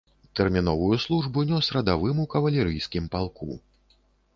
Тэрміновую 0.37 0.97
службу 1.03 1.45
нёс 1.51 1.71
радавым 1.77 2.25
у 2.27 2.29
кавалерыйскім 2.35 3.05
палку. 3.19 3.65